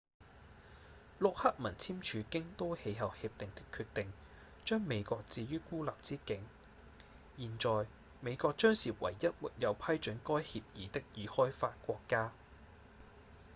[1.19, 4.11] 陸克文簽署京都氣候協定的決定
[4.65, 6.43] 將美國置於孤立之境
[7.37, 7.85] 現在
[8.19, 12.31] 美國將是唯一沒有批准該協議的已開發國家